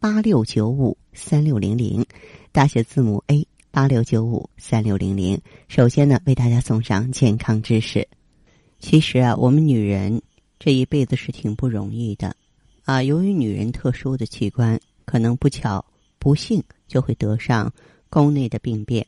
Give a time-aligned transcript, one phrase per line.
[0.00, 2.06] 八六九五三六零零，
[2.52, 5.38] 大写字母 A 八六九五三六零零。
[5.68, 8.08] 首先呢，为大家送上健康知识。
[8.78, 10.22] 其实啊，我们女人
[10.58, 12.34] 这一辈子是挺不容易的
[12.84, 13.02] 啊。
[13.02, 15.84] 由于女人特殊的器官，可能不巧
[16.18, 17.70] 不幸就会得上
[18.08, 19.06] 宫内的病变。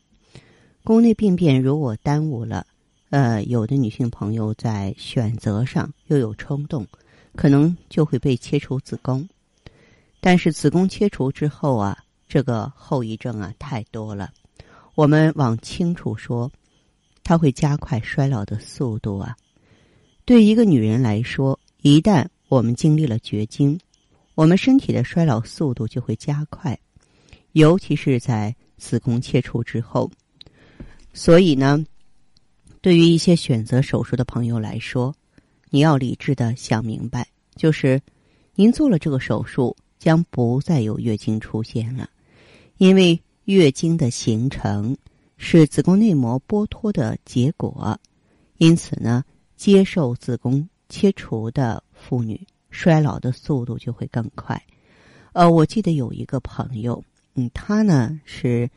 [0.85, 2.66] 宫内病变如果耽误了。
[3.09, 6.87] 呃，有的女性朋友在选择上又有冲动，
[7.35, 9.27] 可能就会被切除子宫。
[10.25, 14.33] 但是子宫切除之后啊，这个后遗症啊太多了。
[14.95, 16.49] 我们往清楚说，
[17.24, 19.37] 它会加快衰老的速度啊。
[20.24, 23.77] 对一个女人来说，一旦我们经历了绝经，
[24.37, 26.79] 我们身体的衰老速度就会加快，
[27.51, 30.09] 尤其是在子宫切除之后。
[31.13, 31.85] 所以呢。
[32.80, 35.15] 对于一些选择手术的朋友来说，
[35.71, 38.02] 你要理智的想明白，就是
[38.57, 42.11] 您做了这个手术，将不再有月经出现了，
[42.79, 44.97] 因为月经的形成
[45.37, 47.97] 是子宫内膜剥脱的结果，
[48.57, 54.61] 因此呢，接受子宫切除的妇女衰老的速度就会更快。
[55.35, 57.01] 呃，我记得有一个朋友，
[57.37, 58.69] 嗯，他呢是，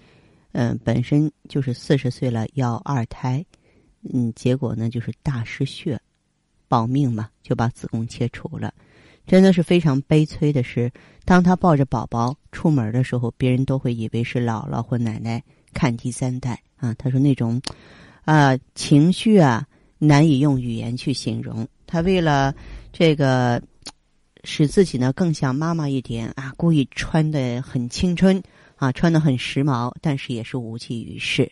[0.52, 3.44] 嗯，本身就是四十岁了要二胎。
[4.14, 6.00] 嗯，结果呢就是大失血，
[6.68, 8.72] 保命嘛，就把子宫切除了。
[9.28, 10.92] 真的是非常悲催的是，
[11.26, 16.94] 当他抱着宝宝出门的时候，别人都会以为是姥姥或奶奶看第三代啊。
[16.94, 17.62] 他说那种
[18.24, 19.66] 啊情绪啊
[19.98, 21.68] 难以用语言去形容。
[21.88, 22.54] 他为了
[22.94, 23.62] 这个
[24.44, 28.42] 使自己呢更像妈妈一点啊，故意穿的很青春
[28.76, 31.52] 啊，穿的很时髦，但是也是无济于事。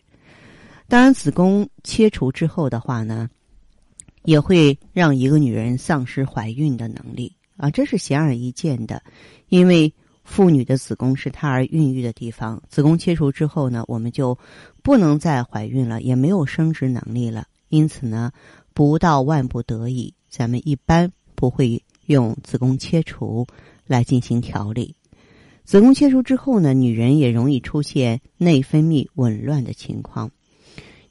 [0.87, 3.29] 当然，子宫切除之后的话呢，
[4.23, 9.01] 也会让一个女人丧失怀孕的能力啊，这是显而易见的。
[9.47, 9.93] 因为
[10.25, 14.37] 妇女的子宫是胎儿孕育的地方，子宫切除之后呢，我们就
[14.81, 17.45] 不能再怀孕了，也没有生殖能力了。
[17.69, 18.33] 因此呢，
[18.73, 23.47] 不到万不得已，咱们一般不会用子宫切除
[23.87, 24.97] 来进行调理。
[25.63, 30.31] 子宫切除之后呢，女人也容易出现内分泌紊乱的情况。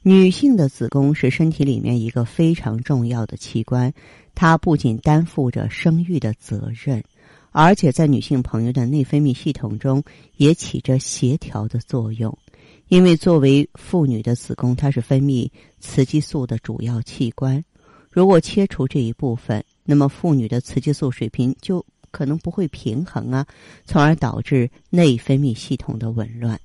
[0.05, 3.93] 女性的子宫是身体里面一个非常重要的器官，
[4.35, 7.03] 它不仅担负着生育的责任，
[7.51, 10.03] 而且在女性朋友的内分泌系统中
[10.37, 12.37] 也起着协调的作用。
[12.87, 15.49] 因为作为妇女的子宫，它是分泌
[15.79, 17.63] 雌激素的主要器官。
[18.09, 23.45] 如果切除这一部分，那么妇女的雌激素水平就可能不会平衡啊，
[23.85, 26.59] 从而导致内分泌系统的紊乱。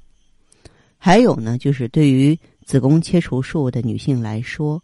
[0.99, 2.39] 还有呢，就是对于。
[2.69, 4.83] 子宫切除术的女性来说，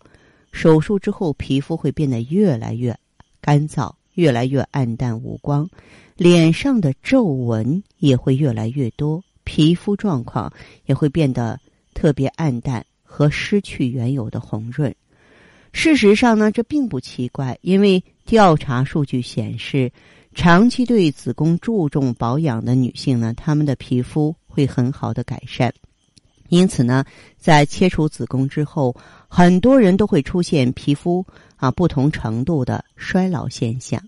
[0.55, 2.97] 手术之后皮肤会变得越来越
[3.41, 5.69] 干燥，越来越暗淡无光，
[6.17, 10.51] 脸上的皱纹也会越来越多，皮肤状况
[10.87, 11.59] 也会变得
[11.93, 14.95] 特别暗淡和失去原有的红润。
[15.73, 19.91] 事实上呢，这并不奇怪，因为调查数据显示，
[20.35, 25.75] 长期对子宫注重保养的女性呢，她们的皮肤会很好的改善。
[26.55, 27.05] 因此呢，
[27.37, 28.95] 在切除子宫之后，
[29.29, 31.27] 很多人都会出现皮肤
[31.57, 34.01] 啊不同程度的衰老现象。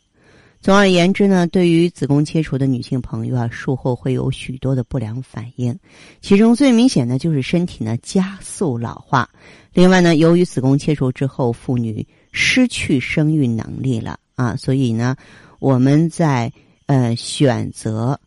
[0.61, 5.79] 总而言之呢，对于子宫切除的女性朋友啊，术后会有许多的不良反应，
[6.21, 9.28] 其中最明显的就是身体呢加速老化。
[9.73, 15.15] 另外呢，由于子宫切除之后，妇女失去生育能力了啊，所以呢，
[15.59, 16.51] 我们在
[16.87, 18.19] 呃选择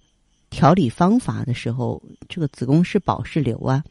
[0.49, 3.83] 调理方法的时候，这个子宫是保是留啊。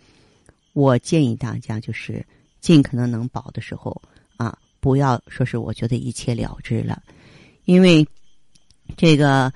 [0.78, 2.24] 我建议大家就是
[2.60, 4.00] 尽可能能保的时候
[4.36, 7.02] 啊，不要说是我觉得一切了之了，
[7.64, 8.06] 因为
[8.96, 9.52] 这个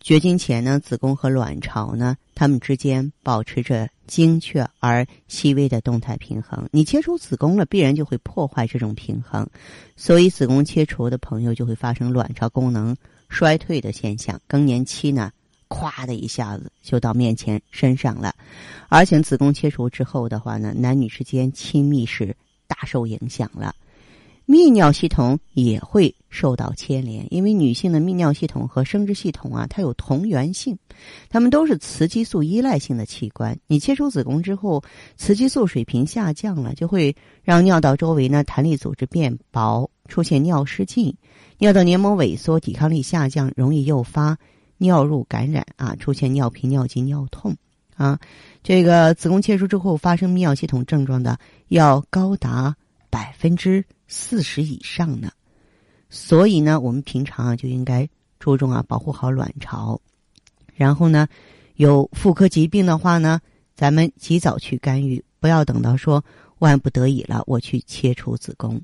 [0.00, 6.66] 绝经前呢，子宫和卵巢呢，它们之间保持着精确而细微的动态平衡。
[6.72, 9.46] 你切除子宫了，必然就会破坏这种平衡，
[9.96, 12.96] 所以子宫切除的朋友就会发生卵巢功能
[13.28, 14.40] 衰退的现象。
[14.46, 15.30] 更年期呢？
[15.68, 18.34] 咵的一下子就到面前身上了，
[18.88, 23.74] 而且子宫切除之后的话呢，男女之间亲密是大受影响了。
[24.46, 30.76] 泌尿系统也会受到牵连，因为女性的泌尿系统和生殖系统啊，它有同源性，
[31.30, 33.58] 它们都是雌激素依赖性的器官。
[33.66, 34.84] 你切除子宫之后，
[35.16, 41.16] 雌激素水平下降了，就会让尿道周围呢弹力组织变薄，出现尿失禁，
[41.56, 44.36] 尿道黏膜萎缩，抵抗力下降，容易诱发
[44.84, 47.56] 尿路感染啊，出现尿频、尿急、尿痛
[47.96, 48.20] 啊。
[48.62, 51.38] 这个子宫切除之后发生泌尿系统症状的，
[51.68, 52.76] 要高达
[53.10, 53.84] 百分之。
[54.06, 55.32] 四十以上呢，
[56.10, 58.06] 所以呢，我们平常啊就应该
[58.38, 59.98] 注重啊保护好卵巢，
[60.74, 61.26] 然后呢，
[61.76, 63.40] 有妇科疾病的话呢，
[63.74, 66.22] 咱们及早去干预，不要等到说
[66.58, 68.80] 万不得已了，我去切除子宫。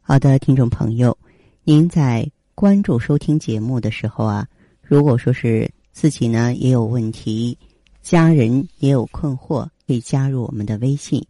[0.00, 1.16] 好的，听众朋友，
[1.62, 4.48] 您在关注收听节目的时候啊，
[4.88, 7.58] 如果说是自己呢也有问题，
[8.00, 11.22] 家人也有困惑，可以加入我们的微信，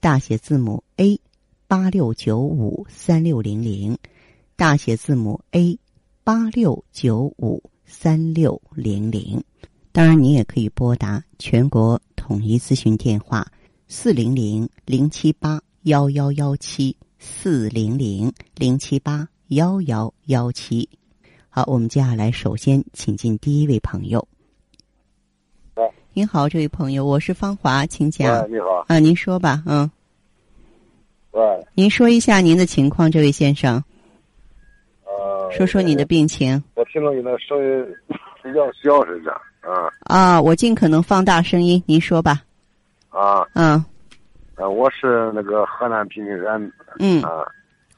[0.00, 1.20] 大写字母 A。
[1.66, 3.96] 八六九五三六零零，
[4.54, 5.78] 大写字母 A，
[6.22, 9.42] 八六九五三六零零。
[9.90, 13.46] 当然，你也可以拨打全国统一咨询电话
[13.88, 20.88] 四零零零七八幺幺幺七四零零零七八幺幺幺七。
[21.56, 24.26] 好，我们接下来首先请进第一位朋友。
[26.12, 28.44] 您好，这位朋友，我是芳华，请讲。
[28.50, 28.84] 你好。
[28.88, 29.88] 啊，您说吧，嗯。
[31.30, 33.80] 喂，您说一下您的情况，这位先生。
[35.04, 36.60] 呃，说说你的病情。
[36.74, 37.86] 我听到你的声音
[38.42, 39.88] 比较小，是这样啊。
[40.00, 42.42] 啊，我尽可能放大声音，您说吧。
[43.10, 43.46] 啊。
[43.52, 43.84] 嗯。
[44.56, 46.72] 呃，我是那个河南平顶山。
[46.98, 47.22] 嗯。
[47.22, 47.46] 啊。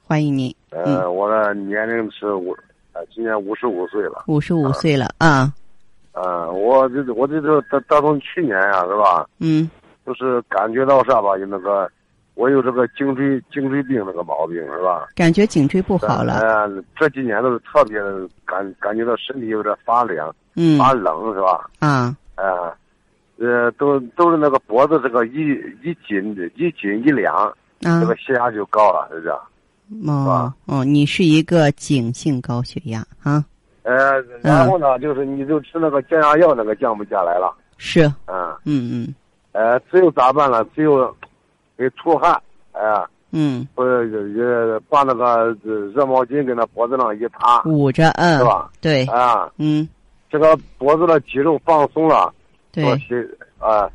[0.03, 0.55] 欢迎您。
[0.69, 2.55] 呃，我的年龄是五，
[2.97, 4.25] 呃，今年五十五岁了。
[4.27, 5.53] 五十五岁了啊。
[6.13, 9.29] 啊，我这我这这打打从去年呀，是吧？
[9.41, 9.71] 嗯。
[10.07, 11.91] 就是感觉到啥吧，有那个。
[12.35, 15.09] 我有这个颈椎颈椎病那个毛病是吧？
[15.15, 16.35] 感觉颈椎不好了。
[16.35, 17.99] 哎，这几年都是特别
[18.45, 21.71] 感感觉到身体有点发凉，嗯，发冷是吧？
[21.79, 22.45] 啊，哎，
[23.39, 25.49] 呃，都都是那个脖子这个一
[25.83, 27.35] 一紧一紧一凉，
[27.85, 29.41] 啊，这个血压就高了，是这样。
[30.09, 33.45] 哦哦，你是一个颈性高血压啊？
[33.83, 37.55] 呃，然后呢，就是你就吃那个降压药，那个降不下来了。
[37.77, 38.05] 是。
[38.27, 39.15] 嗯嗯嗯。
[39.53, 40.65] 呃，只有咋办了？
[40.75, 41.15] 只有。
[41.79, 42.33] 给出汗，
[42.73, 45.55] 哎呀，嗯，不是也把那个
[45.95, 48.71] 热毛巾给那脖子上一擦，捂着，嗯，是吧？
[48.81, 49.87] 对，啊，嗯，
[50.31, 52.33] 这个脖子的肌肉放松了，
[52.73, 53.29] 对，血
[53.59, 53.87] 啊，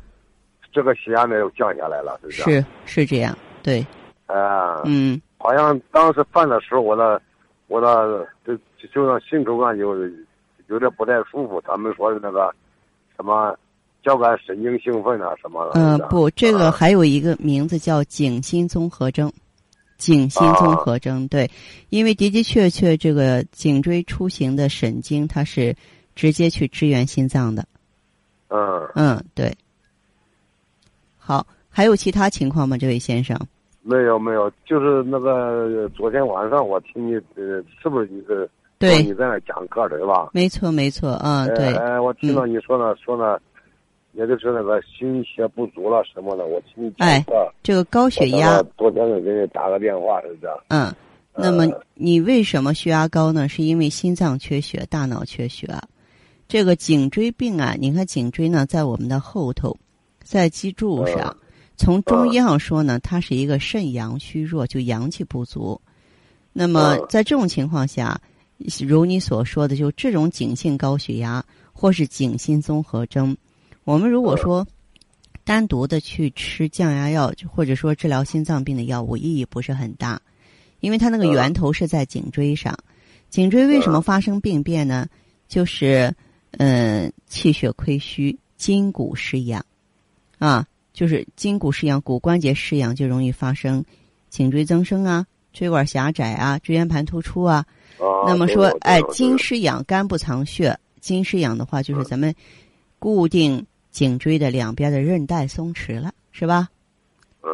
[0.72, 2.42] 这个血压呢又降下来了，是不是。
[2.42, 3.84] 是是这样，对，
[4.26, 7.20] 啊，嗯，好像当时犯的时候，我的
[7.66, 8.56] 我的就
[8.92, 9.96] 就让心口上有
[10.68, 12.54] 有点不太舒服，他们说的那个
[13.16, 13.56] 什么。
[14.04, 15.78] 交感神经兴奋啊，什么的？
[15.78, 19.32] 嗯，不，这个还有一个名字叫颈心综合征，
[19.96, 21.48] 颈心综合征，对，
[21.88, 25.72] 因为的的确确，这个颈椎出行的神经它是
[26.16, 27.64] 直接去支援心脏的。
[28.48, 29.56] 嗯嗯，对。
[31.16, 33.38] 好，还有其他情况吗，这位先生？
[33.82, 38.48] 没有没有，就是那个昨天晚上我听你呃，是不是你是？
[38.78, 40.30] 对，你在那讲课的是吧？
[40.32, 41.74] 没错没错，嗯，对。
[41.74, 43.38] 哎，我听到你说呢，说呢。
[44.14, 47.24] 也就是那个心血不足了什么的，我听你哎，
[47.62, 50.58] 这个高血压，昨天给你打个电话是这样。
[50.68, 50.94] 嗯，
[51.34, 51.64] 那么
[51.94, 53.48] 你为什么血压高呢？
[53.48, 55.66] 是因为心脏缺血、大脑缺血。
[56.46, 59.74] 这个颈椎病啊，你看颈椎呢，在我们的后头，
[60.22, 61.34] 在脊柱上。
[61.76, 65.80] 从中医上说呢，它是一个肾阳虚弱，就阳气不足。
[66.52, 68.20] 那么在这种情况下，
[68.80, 73.36] 如你所说的，就这种颈性高血压或是颈心综合征。
[73.84, 74.66] 我们如果说
[75.44, 80.20] 单独的去吃降压药，或者说治疗心脏病的药物，意义不是很大，
[80.80, 82.78] 因为它那个源头是在颈椎上。
[83.28, 85.08] 颈椎为什么发生病变呢？
[85.48, 86.14] 就是
[86.52, 89.64] 嗯，气血亏虚，筋骨失养
[90.38, 93.84] 啊，就是筋骨失养，骨关节失养，就容易发生
[94.28, 97.64] 颈椎增生啊，椎管狭窄啊，椎间盘突出啊。
[98.26, 102.34] 那么说，哎，筋失养，肝不藏血，筋失养的话，就是咱们
[102.98, 103.66] 固定。
[103.92, 106.70] 颈椎的两边的韧带松弛了，是吧？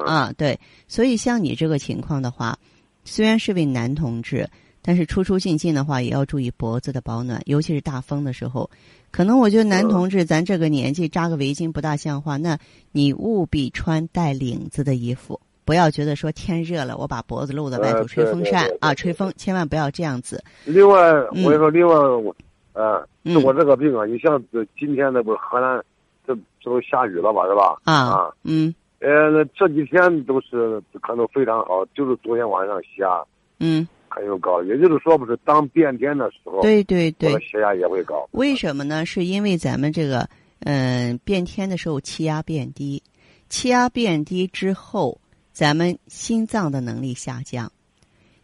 [0.07, 2.57] 啊，对，所以像你这个情况的话，
[3.03, 4.49] 虽然是位男同志，
[4.89, 8.71] 但是出出进进的话也要注意脖子的保暖，尤其是大风的时候。
[9.11, 12.57] 可能我觉得男同志咱这个年纪扎个围巾不大像话，那
[12.91, 20.43] 你务必穿带领子的衣服，不要觉得说天热了我把脖子露在外头吹风扇啊，吹风千万不要这样子。
[20.65, 22.35] 另外，我跟你说另外我，
[22.73, 23.07] 呃，
[23.45, 24.43] 我这个病啊，你像
[24.79, 25.85] 今天那不是河南。
[26.27, 27.79] 这这都下雨了吧，是吧？
[27.85, 33.23] 啊，嗯，呃，这几天都是可能非常好，就是昨天晚上下，
[33.61, 38.29] 嗯，很有高，也就是说不是当变天的时候，对对对血压也会高。
[38.33, 39.05] 为什么呢？
[39.07, 40.29] 是因为咱们这个
[40.61, 43.01] 嗯、变天的时候气压变低，
[43.49, 45.21] 气压变低之后，
[45.53, 47.71] 咱们心脏的能力下降。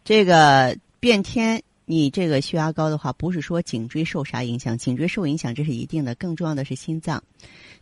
[0.05, 7.21] 这个变天，你这个血压高的话，不是说颈椎受啥影响，颈椎受影响这是一定的，更重要的是心脏，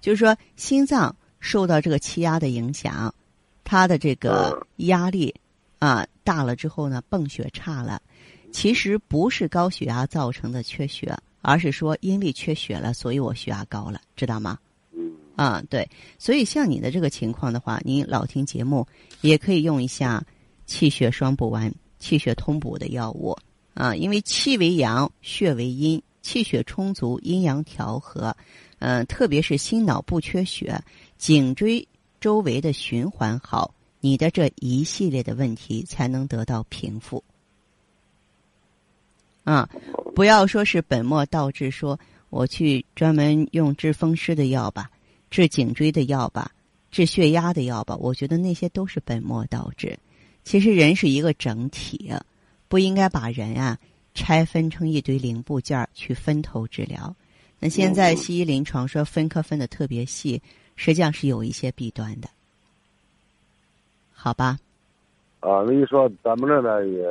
[0.02, 3.14] 就是说心脏受到这个气压的影响，
[3.64, 5.36] 它的这个压力
[5.78, 8.02] 啊大了之后呢，泵血差了。
[8.52, 14.60] 其实不是高血压造成的缺血，而是说因为缺血了，所以我血压高了，知道吗？
[14.92, 15.90] 嗯，啊，对，
[16.20, 18.88] 所以像你的这个情况的话，您老听节目，
[19.22, 20.24] 也可以用一下
[20.68, 23.36] 气血双补丸、气血通补的药物
[23.74, 28.38] 啊，因为气为阳，血为阴，气血充足，阴阳调和，
[28.78, 30.80] 嗯、特别是心脑不缺血，
[31.18, 31.88] 颈椎
[32.22, 33.74] 周围的循环好，
[34.06, 37.24] 你的这一系列的问题才能得到平复。
[39.46, 39.70] 啊，
[40.14, 41.98] 不要说是本末倒置，说
[42.30, 44.92] 我去专门用治风湿的药吧，
[45.32, 46.52] 治颈椎的药吧，
[46.92, 49.98] 治血压的药吧，我觉得那些都是本末倒置。
[50.44, 52.12] 其实人是一个整体，
[52.68, 53.80] 不应该把人啊
[54.14, 57.16] 拆分成一堆零部件儿去分头治疗。
[57.58, 60.42] 那现在西医临床说分科分的特别细，
[60.76, 62.28] 实际上是有一些弊端的，
[64.24, 64.58] 好吧？
[65.42, 67.04] 啊，那你说咱们这呢也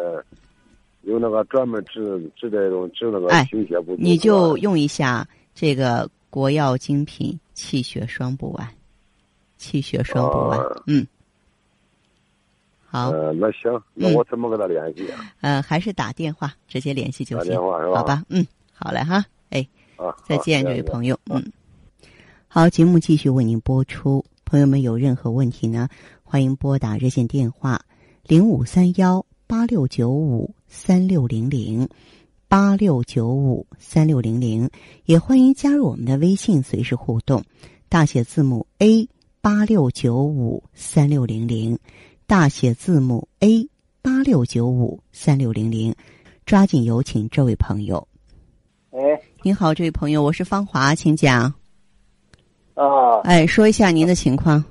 [1.03, 8.67] 有那个专门治治这种治那个哎心血不足，你就用一下这个国药精品气血双补丸，
[9.59, 11.07] 气血双补丸，哦嗯，
[12.87, 15.21] 好，呃，那行，那嗯我怎么跟他联系啊？
[15.43, 17.97] 呃，还是打电话直接联系就打行，电话是吧？
[17.99, 18.25] 好吧？
[18.31, 21.45] 嗯，好嘞哈，哎，啊，再见，这位朋友，嗯，
[22.49, 24.25] 好，节目继续为您播出。
[24.45, 25.89] 朋友们有任何问题呢，
[26.33, 27.83] 欢迎拨打热线电话
[28.23, 31.87] 零五三幺八六九五三六零零
[32.49, 34.71] 八六九五三六零零，
[35.05, 37.45] 也欢迎加入我们的微信，随时互动。
[37.91, 39.07] 大写字母 A
[39.43, 41.79] 八六九五三六零零，
[42.27, 43.69] 大写字母 A
[44.01, 45.95] 八六九五三六零零，
[46.47, 48.09] 抓紧有请这位朋友。
[48.93, 51.53] 哎，您好，这位朋友，我是芳华，请讲。
[52.73, 54.65] 啊，哎，说一下您的情况。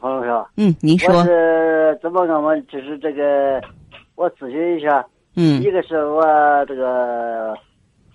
[0.00, 1.24] 黄老师，嗯，您我说。
[1.24, 2.54] 是怎么个嘛？
[2.68, 3.60] 就是这个，
[4.14, 5.04] 我咨询一下，
[5.36, 5.62] 嗯。
[5.62, 6.22] 一个是我
[6.66, 7.54] 这个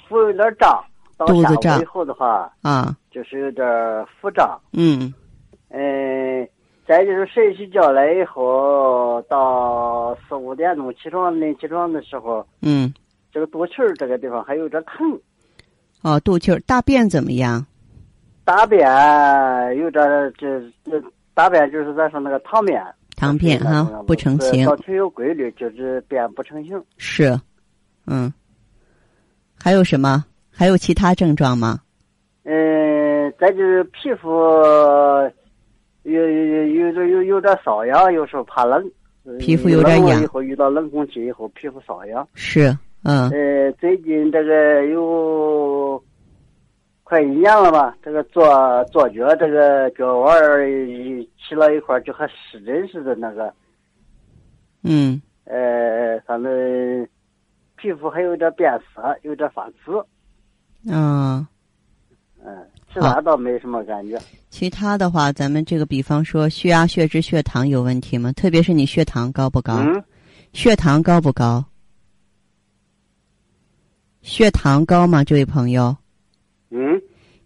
[0.07, 0.83] 腹有点胀，
[1.17, 1.79] 到下肚子胀。
[1.79, 3.65] 午以后的话，啊，就是有点
[4.19, 5.13] 腹胀，嗯。
[5.69, 6.47] 嗯，
[6.87, 12.93] 再就是睡起觉来以后，到四五点钟起床临起床的时候，嗯，
[13.31, 15.19] 这个肚脐儿这个地方还有点疼，
[16.03, 17.65] 哦，肚脐儿大便怎么样？
[18.45, 18.85] 大便
[19.77, 20.03] 有点
[20.37, 21.01] 这这
[21.33, 22.83] 大便就是咱说那个溏便。
[23.17, 26.81] 溏便哈，不成形倒挺有规律，就是便不成形。
[26.97, 27.39] 是，
[28.07, 28.33] 嗯。
[29.55, 30.25] 还有什么？
[30.51, 31.79] 还有其他症状吗？
[32.43, 34.29] 嗯，再就是皮肤
[36.03, 38.83] 有有有有有有点瘙痒，有时候怕冷。
[39.39, 42.27] 皮肤有点痒以后遇到冷空气以后，皮肤瘙痒。
[42.33, 46.03] 是，嗯呃，最近这个有
[47.13, 50.65] 快一年了吧，这个左左脚这个脚腕儿
[51.47, 53.53] 起了一块儿就和湿疹似的那个，
[54.81, 57.07] 嗯呃，反正
[57.75, 60.03] 皮肤还有点变色，有点发紫。
[60.87, 61.45] 嗯。
[62.43, 64.19] 嗯，其他倒没什么感觉。
[64.49, 68.31] 其他的话，咱们这个比方说血压、血脂、血糖有问题吗？
[68.31, 69.75] 特别是你血糖高不高？
[69.75, 70.03] 嗯，
[70.51, 71.63] 血糖高不高？
[74.23, 75.95] 血糖高吗，这位朋友？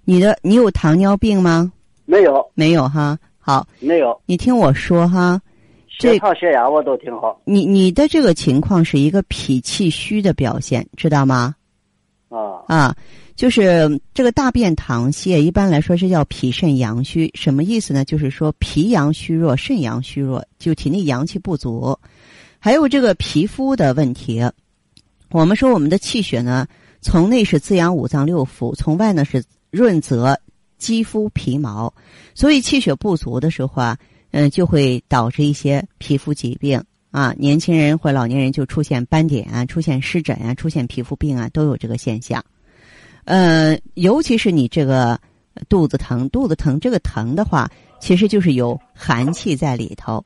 [0.08, 1.72] 嗯，你的你有糖尿病吗？
[2.06, 3.18] 没有，没有哈。
[3.38, 5.40] 好，没有，你听我说哈，
[6.00, 7.40] 这血糖、血压我都挺好。
[7.46, 11.56] 你你的这个情况是一个脾气虚的表现，知道吗？
[12.28, 12.96] 啊，啊，
[13.38, 18.04] 就是这个大便溏泻，一般来说是叫脾肾阳虚，什么意思呢？
[18.04, 21.98] 就是说脾阳虚弱，肾阳虚弱，就体内阳气不足。
[22.60, 24.44] 还有这个皮肤的问题，
[25.32, 26.68] 我们说我们的气血呢，
[27.00, 29.42] 从内是滋养五脏六腑，从外呢是
[29.77, 30.39] 润泽
[30.79, 31.93] 肌肤皮毛，
[32.34, 33.98] 所以气血不足的时候啊，
[34.31, 42.43] 嗯、就会导致一些皮肤疾病啊，年轻人或老年人就出现斑点啊，出现湿疹啊，出现皮肤病啊，都有这个现象。
[43.25, 45.19] 呃，尤其是你这个
[45.69, 47.69] 肚子疼，肚子疼这个疼的话，
[48.00, 50.25] 其实就是有寒气在里头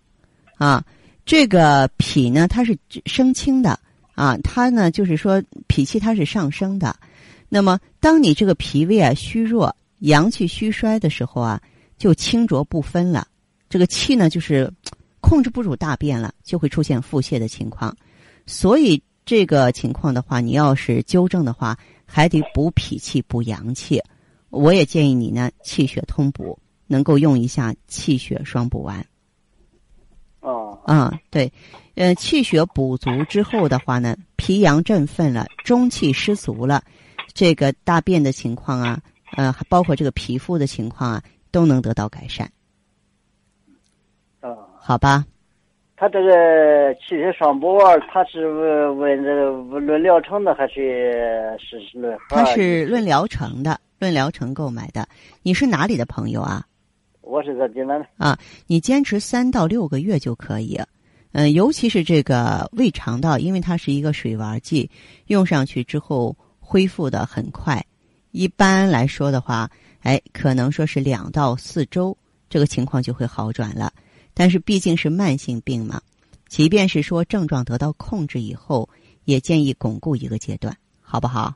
[0.58, 0.84] 啊。
[1.26, 3.80] 这个脾呢，它是生清的
[4.16, 6.96] 啊，它呢就是说脾气它是上升的。
[7.54, 11.62] 那么，当你这个脾胃啊虚弱、阳气虚衰的时候啊，
[11.98, 13.28] 就清浊不分了，
[13.70, 14.72] 这个气呢就是
[15.20, 17.94] 控制不住大便了，就会出现腹泻的情况。
[18.46, 24.02] 所以这个情况的话，你要是纠正的话，还得补脾气、补阳气。
[24.50, 29.06] 我也建议你呢，气血通补，能够用一下气血双补丸。
[30.40, 31.52] 哦，啊，对，
[31.96, 36.82] 呃，气血补足之后的话呢，脾阳振奋了，中气失足了，
[37.34, 39.00] 这个大便的情况啊，
[39.38, 42.50] 呃，包括这个皮肤的情况啊，都能得到改善。
[44.40, 45.26] 啊，好吧。
[45.96, 52.24] 他这个气血双补丸，他是问问这个论疗程的还是是是论盒？
[52.30, 55.08] 它是论疗程的，论疗程购买的。
[55.44, 56.66] 你是哪里的朋友啊？
[57.22, 58.08] 我是在济南的。
[58.18, 58.36] 啊，
[58.66, 60.82] 你坚持三到六个月就可以。
[61.34, 64.90] 嗯，尤其是这个胃肠道，因为它是一个水丸剂，
[65.28, 66.36] 用上去之后
[66.72, 67.86] 恢复的很快。
[68.32, 72.18] 一般来说的话，哎，可能说是两到四周，
[72.50, 73.92] 这个情况就会好转了。
[74.34, 76.02] 但是毕竟是慢性病嘛，
[76.48, 78.88] 即便是说症状得到控制以后，
[79.26, 81.54] 也建议巩固一个阶段，好不好？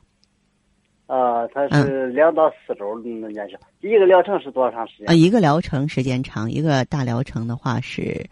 [1.08, 3.58] 啊，它是两到四周能见效。
[3.80, 5.08] 一个疗程是多长时间？
[5.08, 8.30] 啊，一个疗程时间长，一个大疗程的话是，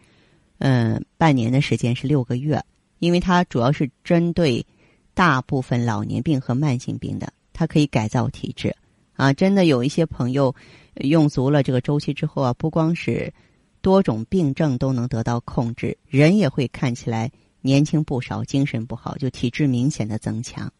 [0.57, 2.61] 嗯，半年的时间是六个月，
[2.99, 4.65] 因为它主要是针对
[5.13, 8.75] 大部分老年病和慢性病的，它可以改造体质。
[9.13, 10.53] 啊，真的有一些朋友
[10.95, 13.33] 用足了这个周期之后啊，不光是。
[13.81, 17.29] 多种病症都能得到控制，人也会看起来
[17.59, 20.71] 年轻不少，精神不好，就体质明显的增强，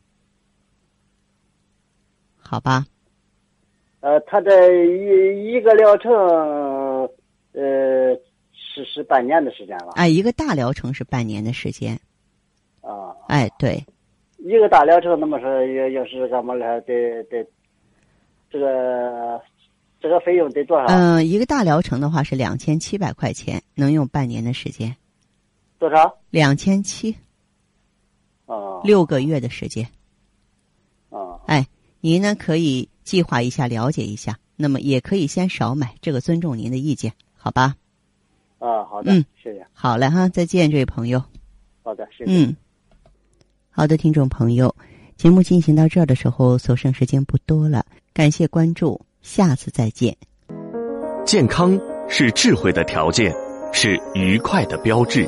[2.38, 2.86] 好吧？
[4.00, 6.14] 呃，他这一一个疗程，
[7.52, 8.16] 呃，
[8.54, 9.90] 是是半年的时间了。
[9.96, 12.00] 哎，一个大疗程是半年的时间。
[12.80, 13.12] 啊。
[13.28, 13.86] 哎，对。
[14.44, 17.46] 一个大疗程，那么说要要是干嘛了，得得，
[18.50, 19.42] 这个。
[20.04, 20.86] 这个费用得多少？
[20.88, 24.94] 嗯，一个大疗程的话是两千七百块钱，能用半年的时间。
[25.80, 26.18] 多少？
[26.30, 27.16] 两千七。
[28.46, 28.82] 哦。
[28.84, 29.88] 六个月的时间。
[31.08, 31.40] 哦。
[31.48, 31.66] 哎，
[32.02, 34.38] 您呢可以计划一下，了解一下。
[34.58, 37.78] 那么也可以先少买，这个尊重您的意见，好吧？
[38.60, 39.14] 啊，好的。
[39.14, 39.66] 嗯，谢谢。
[39.72, 41.24] 好嘞哈，再见，这位朋友。
[41.82, 42.32] 好的，谢谢。
[42.44, 42.58] 嗯。
[43.76, 44.76] 好的，听众朋友，
[45.18, 47.84] 节目进行到这儿的时候，所剩时间不多了，
[48.14, 49.02] 感谢关注。
[49.24, 50.16] 下次再见。
[51.26, 53.34] 健康是智慧的条件，
[53.72, 55.28] 是愉快的标志。